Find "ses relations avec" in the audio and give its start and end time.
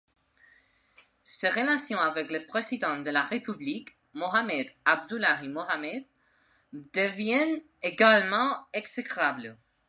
1.21-2.31